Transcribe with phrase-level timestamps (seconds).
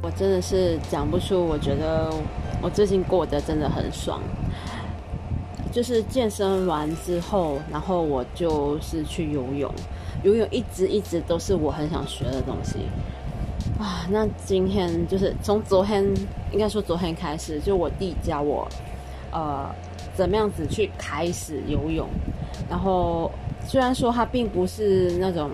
[0.00, 2.08] 我真的是讲不出，我觉得
[2.62, 4.20] 我最近过得真的很爽。
[5.72, 9.70] 就是健身完之后，然后我就是去游泳，
[10.22, 12.78] 游泳一直一直都是我很想学的东西
[13.78, 14.06] 啊。
[14.08, 16.04] 那今天就是从昨天，
[16.52, 18.66] 应该说昨天开始，就我弟教我，
[19.32, 19.68] 呃，
[20.14, 22.08] 怎么样子去开始游泳。
[22.70, 23.30] 然后
[23.66, 25.50] 虽然说他并不是那种。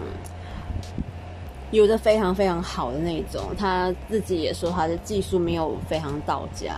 [1.75, 6.77] 游的非常非常好的那种，他自己也说他的技术没有非常到家，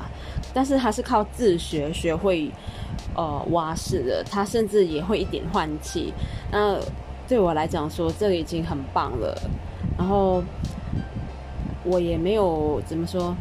[0.52, 2.50] 但是他是靠自学学会，
[3.14, 4.24] 呃，蛙式的。
[4.24, 6.12] 他甚至也会一点换气。
[6.50, 6.78] 那
[7.28, 9.36] 对我来讲说，这个已经很棒了。
[9.98, 10.42] 然后
[11.84, 13.36] 我也没有怎么说，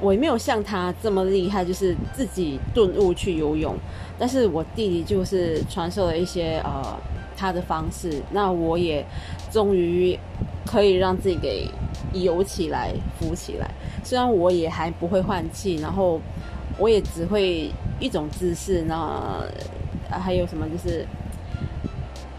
[0.00, 3.76] 我也没有像他这么厉害，就是自己顿悟去游泳。
[4.18, 6.96] 但是我弟弟就是传授了一些呃
[7.36, 9.04] 他的方式，那我也
[9.50, 10.18] 终于。
[10.66, 11.68] 可以让自己给
[12.14, 13.70] 游起来、浮起来。
[14.02, 16.18] 虽然我也还不会换气，然后
[16.78, 18.82] 我也只会一种姿势。
[18.88, 19.44] 那
[20.10, 20.66] 还有什么？
[20.66, 21.06] 就是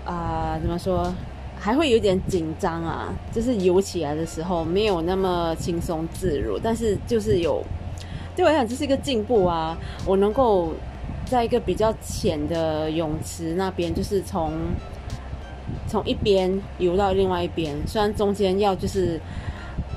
[0.03, 1.13] 啊，怎么说？
[1.59, 3.13] 还会有点紧张啊。
[3.31, 7.63] 就是游起来的时候没有那么轻松自如，但是就是有
[8.35, 9.77] 对我来讲这是一个进步啊。
[10.03, 10.73] 我能够
[11.35, 14.53] 在一个比较浅的泳池那边，就是从。
[15.87, 19.19] 从一边游到另外一边，虽然中间要就是，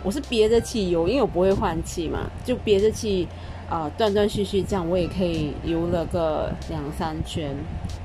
[0.02, 3.28] 我是憋着气游，因为我不会换气嘛，就憋着气，
[3.68, 7.54] 啊，断断续续这样，我也可以游了个两三圈，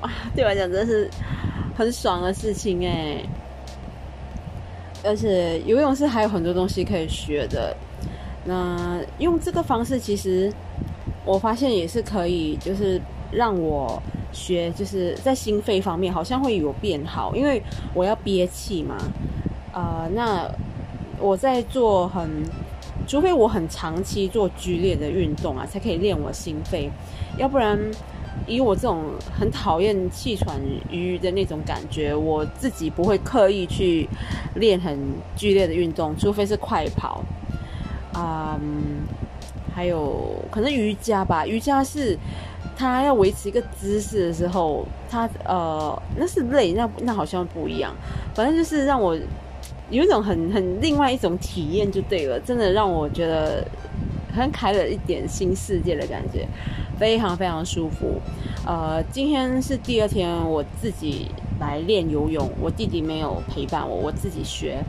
[0.01, 1.09] 哇， 对我来讲真的是
[1.73, 3.23] 很爽的事情哎，
[5.05, 7.73] 而且游泳是还有很多东西可以学的，
[8.43, 10.51] 那用这个方式，其实
[11.23, 12.99] 我发现也是可以，就是
[13.33, 14.01] 让我。
[14.35, 17.61] 学就是在心肺方面好像会有变好，因为
[17.93, 18.97] 我要憋气嘛。
[19.71, 20.49] 呃，那
[21.19, 22.27] 我在做很，
[23.07, 26.89] 除非我很长期做剧烈的运动啊，才可以练我心肺。
[27.37, 27.77] 要不然，
[28.47, 30.59] 以我这种很讨厌气喘
[30.89, 34.09] 吁的那种感觉，我自己不会刻意去
[34.55, 34.97] 练很
[35.35, 37.23] 剧烈的运动，除非是快跑。
[38.15, 39.05] 嗯，
[39.75, 42.17] 还有可能瑜伽吧，瑜伽是。
[42.75, 47.93] 他要维持一个姿势的时候，他呃，那是累，那那好像不一样。
[48.33, 49.15] 反正就是让我
[49.89, 53.65] 有一种很很另外一种体验就对了，真的让我觉得
[54.31, 56.47] 好像开了一点新世界的感觉，
[56.97, 58.19] 非常非常舒服。
[58.65, 61.27] 呃，今天是第二天，我自己
[61.59, 64.83] 来练游泳，我弟弟没有陪伴我，我自己学。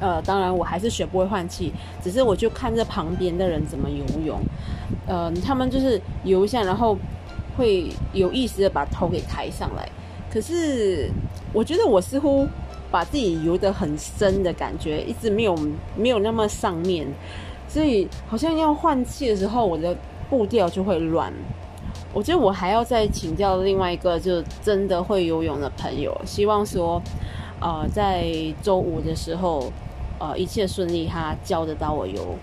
[0.00, 1.72] 呃，当然我还是学不会换气，
[2.02, 4.38] 只是我就看着旁边的人怎么游泳。
[5.06, 6.96] 呃，他们就是游一下，然后
[7.56, 9.88] 会有意识的把头给抬上来。
[10.32, 11.08] 可是
[11.52, 12.46] 我觉得我似乎
[12.90, 15.56] 把自己游得很深的感觉，一直没有
[15.96, 17.06] 没有那么上面，
[17.68, 19.96] 所以好像要换气的时候，我的
[20.28, 21.32] 步调就会乱。
[22.12, 27.02] 我觉得我还要再请教另外一个就真的会游泳的朋友，希望说，
[27.60, 28.26] 呃，在
[28.62, 29.72] 周五的时候，
[30.18, 32.36] 呃，一切顺利，他教得到我游。